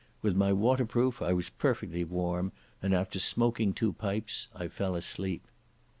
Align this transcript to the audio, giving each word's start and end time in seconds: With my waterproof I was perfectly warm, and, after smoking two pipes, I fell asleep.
With 0.23 0.35
my 0.35 0.51
waterproof 0.51 1.21
I 1.21 1.31
was 1.31 1.51
perfectly 1.51 2.03
warm, 2.03 2.53
and, 2.81 2.91
after 2.91 3.19
smoking 3.19 3.71
two 3.71 3.93
pipes, 3.93 4.47
I 4.55 4.67
fell 4.67 4.95
asleep. 4.95 5.47